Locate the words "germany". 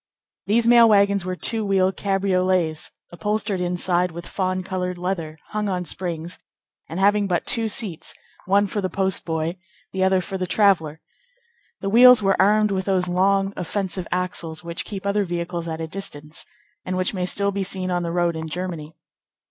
18.49-18.95